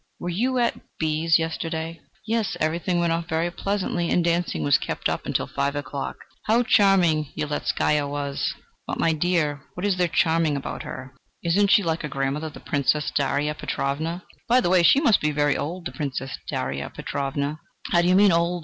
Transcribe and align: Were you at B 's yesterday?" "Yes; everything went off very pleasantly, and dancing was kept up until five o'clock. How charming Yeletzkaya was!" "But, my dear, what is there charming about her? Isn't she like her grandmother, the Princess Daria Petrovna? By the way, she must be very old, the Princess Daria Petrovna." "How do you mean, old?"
Were 0.17 0.29
you 0.29 0.57
at 0.57 0.79
B 0.97 1.27
's 1.27 1.37
yesterday?" 1.37 2.01
"Yes; 2.25 2.57
everything 2.59 2.99
went 2.99 3.13
off 3.13 3.27
very 3.29 3.51
pleasantly, 3.51 4.09
and 4.09 4.23
dancing 4.25 4.63
was 4.63 4.79
kept 4.79 5.07
up 5.07 5.27
until 5.27 5.45
five 5.45 5.75
o'clock. 5.75 6.15
How 6.45 6.63
charming 6.63 7.31
Yeletzkaya 7.37 8.09
was!" 8.09 8.55
"But, 8.87 8.97
my 8.99 9.13
dear, 9.13 9.61
what 9.75 9.85
is 9.85 9.97
there 9.97 10.07
charming 10.07 10.57
about 10.57 10.81
her? 10.81 11.13
Isn't 11.43 11.69
she 11.69 11.83
like 11.83 12.01
her 12.01 12.07
grandmother, 12.07 12.49
the 12.49 12.59
Princess 12.59 13.11
Daria 13.11 13.53
Petrovna? 13.53 14.23
By 14.49 14.59
the 14.59 14.71
way, 14.71 14.81
she 14.81 14.99
must 14.99 15.21
be 15.21 15.29
very 15.29 15.55
old, 15.55 15.85
the 15.85 15.91
Princess 15.91 16.35
Daria 16.49 16.89
Petrovna." 16.89 17.59
"How 17.91 18.01
do 18.01 18.07
you 18.07 18.15
mean, 18.15 18.31
old?" 18.31 18.59